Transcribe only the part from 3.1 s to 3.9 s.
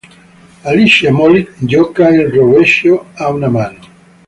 a una mano.